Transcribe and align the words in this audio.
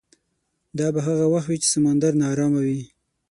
دا 0.79 0.87
به 0.93 0.99
هغه 1.07 1.25
وخت 1.33 1.47
وي 1.47 1.57
چې 1.63 1.67
سمندر 1.73 2.11
ناارامه 2.21 2.61
وي. 2.65 2.81